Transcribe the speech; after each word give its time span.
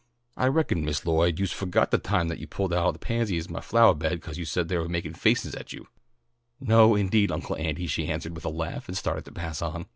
I 0.35 0.47
reckon, 0.47 0.83
Miss 0.83 1.05
Lloyd, 1.05 1.37
youse 1.37 1.51
forgot 1.51 1.91
the 1.91 1.99
time 1.99 2.27
that 2.29 2.39
you 2.39 2.47
pulled 2.47 2.73
up 2.73 2.83
all 2.83 2.91
the 2.91 2.97
pansies 2.97 3.45
in 3.45 3.53
my 3.53 3.59
flowah 3.59 3.93
beds 3.93 4.25
'cause 4.25 4.35
you 4.39 4.45
said 4.45 4.67
they 4.67 4.75
was 4.79 4.89
makin' 4.89 5.13
faces 5.13 5.53
at 5.53 5.73
you." 5.73 5.89
"No, 6.59 6.95
indeed, 6.95 7.31
Uncle 7.31 7.55
Andy," 7.55 7.85
she 7.85 8.07
answered 8.07 8.33
with 8.33 8.45
a 8.45 8.49
laugh, 8.49 8.87
and 8.87 8.97
started 8.97 9.25
to 9.25 9.31
pass 9.31 9.61
on. 9.61 9.85